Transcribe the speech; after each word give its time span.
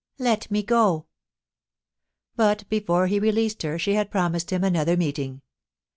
Let 0.17 0.49
me 0.49 0.63
go!' 0.63 1.05
But 2.35 2.67
before 2.69 3.05
he 3.05 3.19
released 3.19 3.61
her 3.61 3.77
she 3.77 3.93
had 3.93 4.09
promised 4.09 4.49
him 4.51 4.63
another 4.63 4.97
meeting. 4.97 5.43